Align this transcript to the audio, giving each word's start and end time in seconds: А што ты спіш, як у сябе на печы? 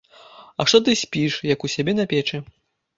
А 0.57 0.67
што 0.73 0.81
ты 0.89 0.97
спіш, 1.03 1.39
як 1.53 1.59
у 1.69 1.73
сябе 1.77 1.97
на 2.03 2.11
печы? 2.15 2.45